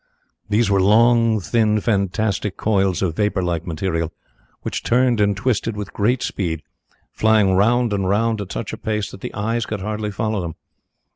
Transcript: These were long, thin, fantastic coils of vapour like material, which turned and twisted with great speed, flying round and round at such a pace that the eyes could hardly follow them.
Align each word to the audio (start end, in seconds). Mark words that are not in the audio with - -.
These 0.49 0.71
were 0.71 0.81
long, 0.81 1.39
thin, 1.39 1.79
fantastic 1.79 2.57
coils 2.57 3.03
of 3.03 3.15
vapour 3.17 3.43
like 3.43 3.67
material, 3.67 4.11
which 4.63 4.81
turned 4.81 5.21
and 5.21 5.37
twisted 5.37 5.77
with 5.77 5.93
great 5.93 6.23
speed, 6.23 6.63
flying 7.11 7.53
round 7.53 7.93
and 7.93 8.09
round 8.09 8.41
at 8.41 8.51
such 8.51 8.73
a 8.73 8.77
pace 8.79 9.11
that 9.11 9.21
the 9.21 9.31
eyes 9.35 9.67
could 9.67 9.81
hardly 9.81 10.09
follow 10.09 10.41
them. 10.41 10.55